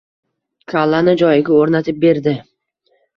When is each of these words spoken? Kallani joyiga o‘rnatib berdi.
Kallani 0.71 1.13
joyiga 1.21 1.53
o‘rnatib 1.57 1.99
berdi. 2.07 2.33